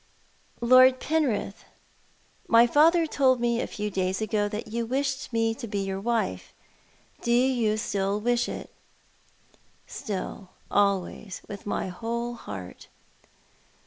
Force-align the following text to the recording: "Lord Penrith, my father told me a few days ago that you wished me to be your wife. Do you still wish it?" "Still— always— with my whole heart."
"Lord 0.71 0.99
Penrith, 0.99 1.63
my 2.47 2.65
father 2.65 3.05
told 3.05 3.39
me 3.39 3.61
a 3.61 3.67
few 3.67 3.91
days 3.91 4.19
ago 4.19 4.49
that 4.49 4.65
you 4.69 4.83
wished 4.83 5.31
me 5.31 5.53
to 5.53 5.67
be 5.67 5.77
your 5.77 5.99
wife. 6.01 6.55
Do 7.21 7.31
you 7.31 7.77
still 7.77 8.19
wish 8.19 8.49
it?" 8.49 8.71
"Still— 9.85 10.49
always— 10.71 11.43
with 11.47 11.67
my 11.67 11.89
whole 11.89 12.33
heart." 12.33 12.87